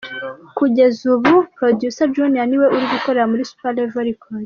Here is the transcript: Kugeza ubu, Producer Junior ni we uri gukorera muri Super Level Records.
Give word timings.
Kugeza 0.57 1.01
ubu, 1.15 1.33
Producer 1.57 2.07
Junior 2.15 2.47
ni 2.47 2.57
we 2.61 2.67
uri 2.75 2.85
gukorera 2.93 3.29
muri 3.31 3.47
Super 3.49 3.71
Level 3.77 4.03
Records. 4.09 4.39